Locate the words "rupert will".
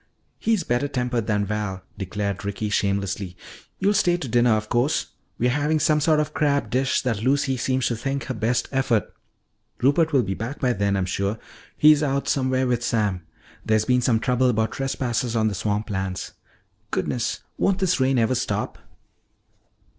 9.79-10.23